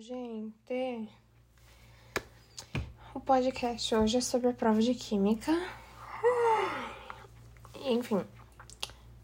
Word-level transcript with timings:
gente. 0.00 1.08
O 3.14 3.20
podcast 3.20 3.94
hoje 3.94 4.16
é 4.16 4.20
sobre 4.20 4.48
a 4.48 4.52
prova 4.52 4.80
de 4.80 4.94
química. 4.94 5.52
Enfim, 7.84 8.24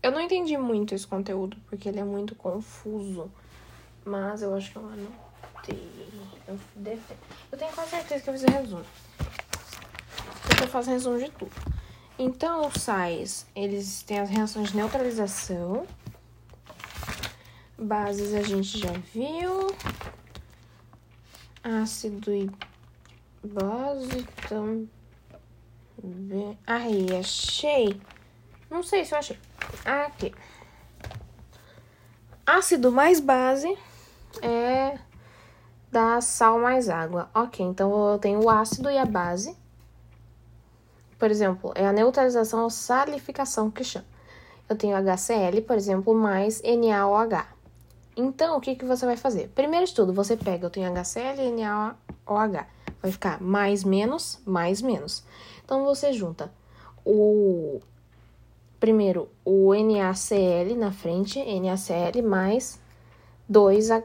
eu 0.02 0.12
não 0.12 0.20
entendi 0.20 0.56
muito 0.56 0.94
esse 0.94 1.06
conteúdo 1.06 1.56
porque 1.68 1.88
ele 1.88 1.98
é 1.98 2.04
muito 2.04 2.34
confuso. 2.34 3.30
Mas 4.04 4.42
eu 4.42 4.54
acho 4.54 4.70
que 4.70 4.76
eu 4.76 4.86
anotei. 4.86 6.10
Eu, 6.46 6.58
deve... 6.76 7.00
eu 7.50 7.58
tenho 7.58 7.72
quase 7.72 7.90
certeza 7.90 8.22
que 8.22 8.30
eu 8.30 8.34
fiz 8.34 8.42
resumo. 8.44 8.84
Porque 10.46 10.64
eu 10.64 10.68
faço 10.68 10.90
resumo 10.90 11.18
de 11.18 11.30
tudo. 11.30 11.52
Então, 12.18 12.66
os 12.66 12.82
sais, 12.82 13.46
eles 13.54 14.02
têm 14.02 14.20
as 14.20 14.30
reações 14.30 14.70
de 14.70 14.76
neutralização. 14.76 15.86
Bases 17.78 18.34
a 18.34 18.42
gente 18.42 18.78
já 18.78 18.92
viu 19.12 19.74
ácido 21.62 22.32
e 22.32 22.50
base 23.44 24.26
também. 24.48 24.88
Aí, 26.66 27.06
achei. 27.18 28.00
Não 28.70 28.82
sei 28.82 29.04
se 29.04 29.14
eu 29.14 29.18
achei. 29.18 29.38
Aqui. 29.84 30.34
Ácido 32.46 32.90
mais 32.90 33.20
base 33.20 33.76
é 34.42 34.98
da 35.90 36.20
sal 36.20 36.58
mais 36.58 36.88
água. 36.88 37.30
Ok, 37.34 37.64
então 37.64 38.12
eu 38.12 38.18
tenho 38.18 38.42
o 38.42 38.50
ácido 38.50 38.90
e 38.90 38.98
a 38.98 39.04
base. 39.04 39.56
Por 41.18 41.30
exemplo, 41.30 41.72
é 41.74 41.86
a 41.86 41.92
neutralização 41.92 42.62
ou 42.62 42.70
salificação 42.70 43.70
que 43.70 43.84
chama. 43.84 44.06
Eu 44.68 44.76
tenho 44.76 44.96
HCl, 44.96 45.60
por 45.66 45.76
exemplo, 45.76 46.14
mais 46.14 46.62
NaOH. 46.62 47.59
Então, 48.22 48.58
o 48.58 48.60
que, 48.60 48.76
que 48.76 48.84
você 48.84 49.06
vai 49.06 49.16
fazer? 49.16 49.48
Primeiro 49.54 49.86
de 49.86 49.94
tudo, 49.94 50.12
você 50.12 50.36
pega, 50.36 50.66
eu 50.66 50.70
tenho 50.70 50.92
HCl 50.92 51.50
NaOH. 51.56 52.66
Vai 53.00 53.10
ficar 53.10 53.40
mais, 53.40 53.82
menos, 53.82 54.38
mais, 54.44 54.82
menos. 54.82 55.24
Então, 55.64 55.84
você 55.84 56.12
junta 56.12 56.52
o... 57.04 57.80
Primeiro, 58.78 59.28
o 59.44 59.74
NaCl 59.74 60.74
na 60.76 60.90
frente, 60.90 61.38
NaCl 61.38 62.22
mais 62.22 62.78
2H, 63.50 64.04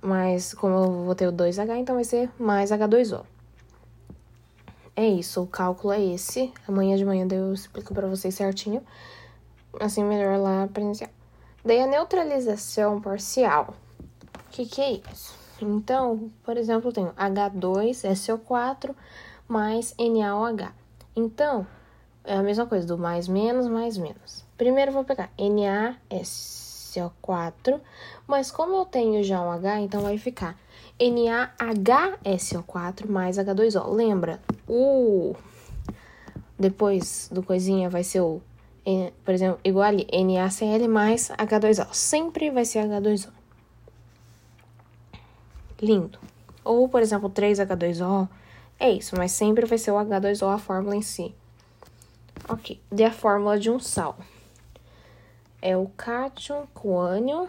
mais, 0.00 0.54
como 0.54 0.74
eu 0.74 1.04
vou 1.04 1.14
ter 1.14 1.28
o 1.28 1.32
2H, 1.32 1.76
então 1.76 1.94
vai 1.94 2.04
ser 2.04 2.30
mais 2.38 2.70
H2O. 2.70 3.24
É 4.96 5.06
isso, 5.06 5.42
o 5.42 5.46
cálculo 5.46 5.92
é 5.92 6.02
esse. 6.02 6.52
Amanhã 6.66 6.96
de 6.96 7.04
manhã 7.04 7.26
eu 7.30 7.52
explico 7.52 7.92
para 7.94 8.08
vocês 8.08 8.34
certinho. 8.34 8.82
Assim, 9.78 10.02
melhor 10.02 10.38
lá 10.38 10.68
presencial. 10.72 11.10
Daí 11.66 11.82
a 11.82 11.86
neutralização 11.88 13.00
parcial. 13.00 13.74
O 14.34 14.38
que, 14.52 14.66
que 14.66 14.80
é 14.80 15.00
isso? 15.12 15.34
Então, 15.60 16.30
por 16.44 16.56
exemplo, 16.56 16.90
eu 16.90 16.92
tenho 16.92 17.12
H2SO4 17.14 18.94
mais 19.48 19.92
NaOH. 19.98 20.72
Então, 21.16 21.66
é 22.22 22.36
a 22.36 22.42
mesma 22.42 22.66
coisa 22.66 22.86
do 22.86 22.96
mais 22.96 23.26
menos, 23.26 23.66
mais 23.66 23.98
menos. 23.98 24.46
Primeiro 24.56 24.90
eu 24.90 24.94
vou 24.94 25.02
pegar 25.02 25.28
NaSO4, 25.36 27.80
mas 28.28 28.52
como 28.52 28.76
eu 28.76 28.84
tenho 28.84 29.24
já 29.24 29.42
um 29.42 29.50
H, 29.50 29.80
então 29.80 30.02
vai 30.02 30.18
ficar 30.18 30.56
NaHSO4 31.00 33.08
mais 33.08 33.38
H2O. 33.38 33.92
Lembra, 33.92 34.40
o 34.68 35.34
depois 36.56 37.28
do 37.32 37.42
coisinha 37.42 37.90
vai 37.90 38.04
ser 38.04 38.20
o 38.20 38.40
por 39.24 39.34
exemplo, 39.34 39.58
igual 39.64 39.86
ali, 39.86 40.06
NaCl 40.12 40.86
mais 40.88 41.30
H2O. 41.30 41.92
Sempre 41.92 42.50
vai 42.50 42.64
ser 42.64 42.86
H2O. 42.86 43.30
Lindo. 45.82 46.18
Ou, 46.64 46.88
por 46.88 47.02
exemplo, 47.02 47.28
3H2O. 47.28 48.28
É 48.78 48.90
isso, 48.90 49.16
mas 49.16 49.32
sempre 49.32 49.66
vai 49.66 49.78
ser 49.78 49.90
o 49.90 49.96
H2O 49.96 50.54
a 50.54 50.58
fórmula 50.58 50.94
em 50.94 51.02
si. 51.02 51.34
Ok. 52.48 52.80
De 52.92 53.02
a 53.02 53.10
fórmula 53.10 53.58
de 53.58 53.70
um 53.70 53.80
sal. 53.80 54.16
É 55.60 55.76
o 55.76 55.88
cátion 55.96 56.66
com 56.72 57.00
ânion. 57.00 57.46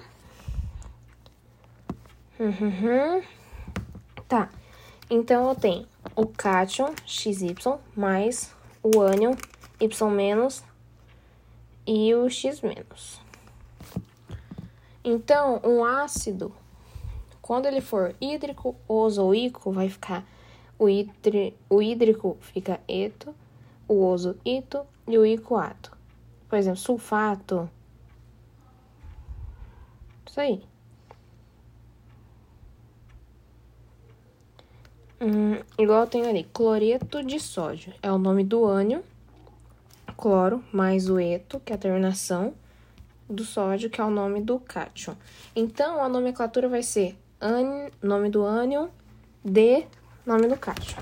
Uhum. 2.40 3.22
Tá. 4.28 4.50
Então, 5.10 5.50
eu 5.50 5.56
tenho 5.56 5.88
o 6.16 6.26
cátion 6.26 6.94
XY 7.06 7.56
mais 7.96 8.52
o 8.82 9.02
ânion 9.02 9.36
Y 9.80 10.04
menos 10.10 10.64
e 11.88 12.14
o 12.14 12.30
X. 12.30 12.62
Então, 15.04 15.62
um 15.64 15.86
ácido, 15.86 16.54
quando 17.42 17.66
ele 17.66 17.80
for 17.80 18.14
hídrico 18.20 18.76
ozoico, 18.88 19.72
vai 19.72 19.88
ficar 19.88 20.26
o, 20.78 20.90
hidri, 20.90 21.56
o 21.70 21.82
hídrico 21.82 22.38
fica 22.42 22.82
eto, 22.88 23.34
o 23.88 24.04
oso 24.04 24.38
ito 24.44 24.86
e 25.08 25.18
o 25.18 25.26
ico 25.26 25.56
ato. 25.56 25.96
Por 26.50 26.58
exemplo, 26.58 26.80
sulfato. 26.80 27.70
Isso 30.26 30.40
aí. 30.40 30.62
Hum, 35.20 35.60
igual 35.80 36.06
tenho 36.06 36.28
ali, 36.28 36.44
cloreto 36.44 37.24
de 37.24 37.40
sódio. 37.40 37.94
É 38.04 38.12
o 38.12 38.18
nome 38.18 38.44
do 38.44 38.66
ânion 38.66 39.02
cloro 40.18 40.64
mais 40.74 41.10
o 41.10 41.20
eto, 41.20 41.60
que 41.60 41.72
é 41.72 41.76
a 41.76 41.80
terminação 41.80 42.54
do 43.30 43.46
sódio, 43.46 43.90
que 43.90 44.02
é 44.02 44.04
o 44.04 44.10
nome 44.10 44.42
do 44.42 44.60
cátion. 44.60 45.16
Então, 45.56 46.04
a 46.04 46.10
nomenclatura 46.10 46.68
vai 46.68 46.82
ser 46.82 47.16
an, 47.40 47.90
nome 48.02 48.30
do 48.30 48.44
ânion, 48.44 48.88
de 49.44 49.86
nome 50.26 50.48
do 50.48 50.58
cátion. 50.58 51.00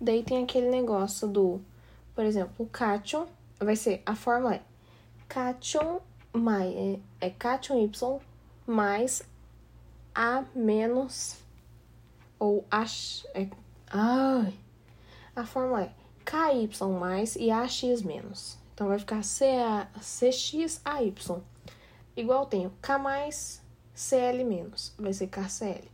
Daí 0.00 0.22
tem 0.22 0.44
aquele 0.44 0.68
negócio 0.68 1.26
do, 1.26 1.60
por 2.14 2.24
exemplo, 2.24 2.54
o 2.58 2.66
cátion 2.66 3.26
vai 3.58 3.74
ser, 3.74 4.02
a 4.06 4.14
fórmula 4.14 4.54
é 4.54 4.62
cátion 5.28 6.00
mais, 6.32 6.74
é, 6.74 6.98
é 7.20 7.30
cátion 7.30 7.78
Y 7.78 8.20
mais 8.66 9.22
A 10.14 10.44
menos, 10.54 11.38
ou 12.38 12.64
A, 12.70 12.84
é 13.34 13.48
Ai. 13.90 14.54
A 15.34 15.44
fórmula 15.44 15.82
é 15.82 15.92
KY 16.24 16.68
mais 16.98 17.36
e 17.36 17.50
AX 17.50 18.02
menos. 18.02 18.58
Então 18.74 18.88
vai 18.88 18.98
ficar 18.98 19.22
CA, 19.22 19.88
CXAY. 19.98 21.14
Igual 22.16 22.46
tenho 22.46 22.72
K 22.82 22.98
mais 22.98 23.62
CL 23.94 24.44
menos. 24.44 24.92
Vai 24.98 25.12
ser 25.12 25.28
KCL. 25.28 25.90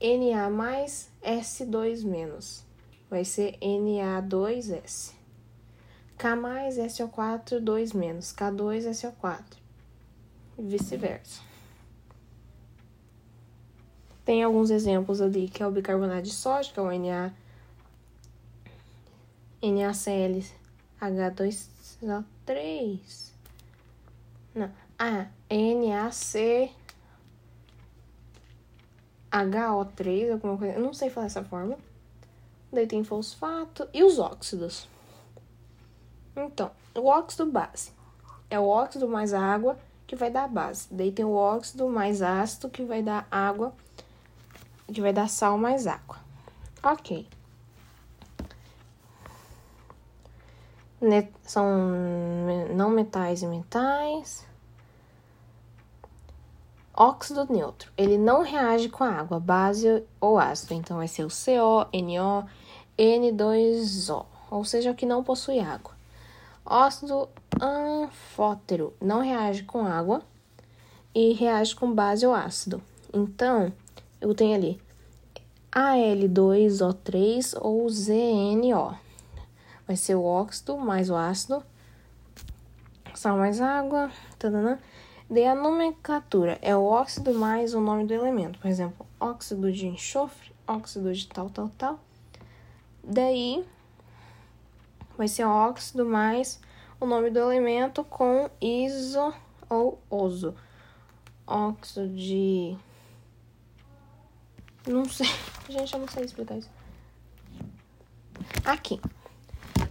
NA 0.00 0.50
mais 0.50 1.10
S2 1.22 2.04
menos. 2.04 2.64
Vai 3.08 3.24
ser 3.24 3.56
NA2S. 3.58 5.12
K 6.18 6.36
mais 6.36 6.76
SO4 6.76 7.60
2 7.60 7.92
menos. 7.92 8.32
K2 8.32 8.90
SO4. 8.90 9.42
E 10.58 10.62
vice-versa. 10.62 11.40
Tem 14.26 14.42
alguns 14.42 14.68
exemplos 14.70 15.20
ali, 15.20 15.48
que 15.48 15.62
é 15.62 15.66
o 15.66 15.70
bicarbonato 15.70 16.22
de 16.22 16.34
sódio, 16.34 16.74
que 16.74 16.80
é 16.80 16.82
o 16.82 16.90
Na, 16.98 17.32
NaCl 19.62 20.44
H2O3. 21.00 22.98
Não. 24.52 24.68
Ah, 24.98 25.28
NaC 25.48 26.72
HO3, 29.30 30.32
alguma 30.32 30.58
coisa. 30.58 30.74
Eu 30.74 30.82
não 30.82 30.92
sei 30.92 31.08
falar 31.08 31.26
essa 31.26 31.44
forma. 31.44 31.78
Daí 32.72 32.88
tem 32.88 33.04
fosfato 33.04 33.88
e 33.94 34.02
os 34.02 34.18
óxidos. 34.18 34.88
Então, 36.34 36.72
o 36.96 37.06
óxido 37.06 37.46
base 37.46 37.92
é 38.50 38.58
o 38.58 38.66
óxido 38.66 39.06
mais 39.06 39.32
água 39.32 39.78
que 40.04 40.16
vai 40.16 40.32
dar 40.32 40.48
base. 40.48 40.88
Daí 40.90 41.12
tem 41.12 41.24
o 41.24 41.34
óxido 41.34 41.88
mais 41.88 42.22
ácido 42.22 42.68
que 42.68 42.82
vai 42.82 43.04
dar 43.04 43.28
água 43.30 43.72
que 44.92 45.00
vai 45.00 45.12
dar 45.12 45.28
sal 45.28 45.58
mais 45.58 45.86
água. 45.86 46.16
Ok. 46.82 47.28
São 51.42 51.66
não 52.74 52.90
metais 52.90 53.42
e 53.42 53.46
metais. 53.46 54.46
Óxido 56.94 57.46
neutro. 57.52 57.92
Ele 57.96 58.16
não 58.16 58.42
reage 58.42 58.88
com 58.88 59.04
a 59.04 59.10
água, 59.10 59.38
base 59.38 60.02
ou 60.18 60.38
ácido. 60.38 60.72
Então, 60.72 60.96
vai 60.96 61.08
ser 61.08 61.24
o 61.24 61.28
CO, 61.28 61.86
NO, 61.92 62.48
N2O. 62.98 64.24
Ou 64.50 64.64
seja, 64.64 64.90
o 64.90 64.94
que 64.94 65.04
não 65.04 65.22
possui 65.22 65.60
água. 65.60 65.92
Óxido 66.64 67.28
anfótero. 67.60 68.94
Não 69.00 69.20
reage 69.20 69.64
com 69.64 69.86
água 69.86 70.22
e 71.14 71.34
reage 71.34 71.76
com 71.76 71.92
base 71.92 72.26
ou 72.26 72.34
ácido. 72.34 72.82
Então, 73.12 73.72
eu 74.20 74.34
tenho 74.34 74.54
ali 74.54 74.80
Al2O3 75.72 77.58
ou 77.60 77.88
ZNO. 77.88 78.96
Vai 79.86 79.94
ser 79.94 80.14
o 80.14 80.24
óxido 80.24 80.78
mais 80.78 81.10
o 81.10 81.14
ácido, 81.14 81.62
sal 83.14 83.36
mais 83.36 83.60
água, 83.60 84.10
tadana. 84.38 84.80
Daí 85.28 85.46
a 85.46 85.54
nomenclatura 85.54 86.58
é 86.62 86.74
o 86.76 86.84
óxido 86.84 87.34
mais 87.34 87.74
o 87.74 87.80
nome 87.80 88.04
do 88.04 88.14
elemento. 88.14 88.58
Por 88.58 88.68
exemplo, 88.68 89.06
óxido 89.20 89.70
de 89.70 89.86
enxofre, 89.86 90.52
óxido 90.66 91.12
de 91.12 91.26
tal, 91.26 91.50
tal, 91.50 91.68
tal. 91.76 92.00
Daí 93.04 93.64
vai 95.16 95.28
ser 95.28 95.44
óxido 95.44 96.06
mais 96.06 96.60
o 97.00 97.06
nome 97.06 97.30
do 97.30 97.38
elemento 97.38 98.02
com 98.04 98.48
iso 98.60 99.32
ou 99.68 100.00
oso. 100.08 100.54
Óxido 101.46 102.08
de. 102.08 102.76
Não 104.86 105.04
sei. 105.04 105.26
Gente, 105.68 105.92
eu 105.92 106.00
não 106.00 106.08
sei 106.08 106.24
explicar 106.24 106.56
isso. 106.56 106.70
Aqui. 108.64 109.00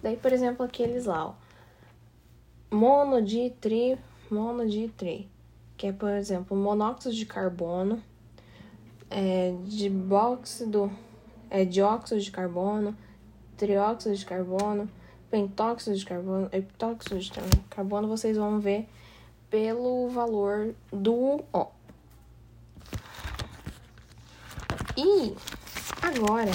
Daí, 0.02 0.18
por 0.18 0.32
exemplo, 0.32 0.66
aqueles 0.66 1.06
lá, 1.06 1.28
ó. 1.28 1.34
Mono 2.72 3.22
de 3.22 3.52
tri 3.62 3.98
monoditri, 4.30 5.30
que 5.78 5.88
é, 5.88 5.92
por 5.92 6.10
exemplo, 6.10 6.58
monóxido 6.58 7.14
de 7.14 7.26
carbono, 7.26 8.02
é, 9.10 9.54
é, 11.50 11.66
dióxido 11.66 12.22
de 12.22 12.32
carbono, 12.32 12.96
trióxido 13.58 14.16
de 14.16 14.26
carbono, 14.26 14.90
pentóxido 15.30 15.96
de 15.96 16.06
carbono, 16.06 16.50
heptóxido 16.52 17.20
de 17.20 17.32
carbono, 17.70 18.08
vocês 18.08 18.38
vão 18.38 18.60
ver 18.60 18.88
pelo 19.50 20.10
valor 20.10 20.74
do 20.92 21.44
O. 21.54 21.75
E 24.98 25.36
agora, 26.02 26.52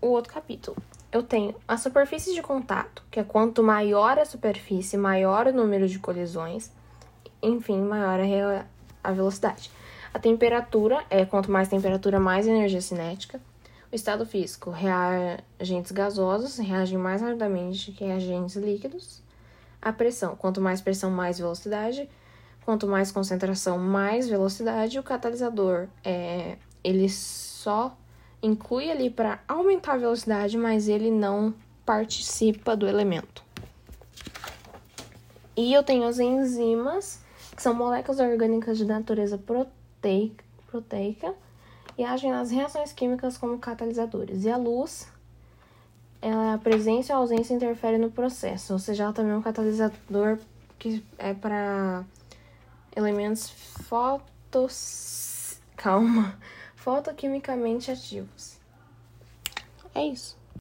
o 0.00 0.08
outro 0.08 0.32
capítulo 0.32 0.76
eu 1.10 1.22
tenho 1.22 1.54
a 1.66 1.78
superfície 1.78 2.34
de 2.34 2.42
contato, 2.42 3.02
que 3.10 3.18
é 3.18 3.24
quanto 3.24 3.62
maior 3.62 4.18
a 4.18 4.26
superfície, 4.26 4.96
maior 4.96 5.46
o 5.46 5.52
número 5.52 5.88
de 5.88 5.98
colisões, 5.98 6.70
enfim, 7.42 7.80
maior 7.80 8.20
a 9.02 9.12
velocidade. 9.12 9.70
A 10.12 10.18
temperatura 10.18 11.02
é 11.08 11.24
quanto 11.24 11.50
mais 11.50 11.68
temperatura, 11.68 12.20
mais 12.20 12.46
energia 12.46 12.82
cinética. 12.82 13.40
O 13.90 13.94
estado 13.94 14.26
físico, 14.26 14.70
reagentes 14.70 15.92
gasosos 15.92 16.58
reagem 16.58 16.98
mais 16.98 17.22
rapidamente 17.22 17.92
que 17.92 18.04
reagentes 18.04 18.56
líquidos. 18.56 19.22
A 19.80 19.92
pressão, 19.92 20.36
quanto 20.36 20.60
mais 20.60 20.82
pressão, 20.82 21.10
mais 21.10 21.38
velocidade. 21.38 22.06
Quanto 22.68 22.86
mais 22.86 23.10
concentração, 23.10 23.78
mais 23.78 24.28
velocidade. 24.28 24.98
O 24.98 25.02
catalisador, 25.02 25.88
é, 26.04 26.58
ele 26.84 27.08
só 27.08 27.96
inclui 28.42 28.90
ali 28.90 29.08
para 29.08 29.40
aumentar 29.48 29.94
a 29.94 29.96
velocidade, 29.96 30.58
mas 30.58 30.86
ele 30.86 31.10
não 31.10 31.54
participa 31.86 32.76
do 32.76 32.86
elemento. 32.86 33.42
E 35.56 35.72
eu 35.72 35.82
tenho 35.82 36.04
as 36.04 36.18
enzimas, 36.18 37.22
que 37.56 37.62
são 37.62 37.72
moléculas 37.72 38.20
orgânicas 38.20 38.76
de 38.76 38.84
natureza 38.84 39.38
proteica, 39.38 40.44
proteica 40.70 41.34
e 41.96 42.04
agem 42.04 42.30
nas 42.30 42.50
reações 42.50 42.92
químicas 42.92 43.38
como 43.38 43.58
catalisadores. 43.58 44.44
E 44.44 44.50
a 44.50 44.58
luz, 44.58 45.10
ela, 46.20 46.52
a 46.52 46.58
presença 46.58 47.14
ou 47.14 47.20
ausência 47.20 47.54
interfere 47.54 47.96
no 47.96 48.10
processo, 48.10 48.74
ou 48.74 48.78
seja, 48.78 49.04
ela 49.04 49.14
também 49.14 49.32
é 49.32 49.36
um 49.38 49.40
catalisador 49.40 50.38
que 50.78 51.02
é 51.16 51.32
para 51.32 52.04
elementos 52.98 53.48
fotos. 53.88 55.60
Calma 55.76 56.38
fotoquimicamente 56.76 57.90
ativos. 57.90 58.58
É 59.94 60.04
isso. 60.04 60.37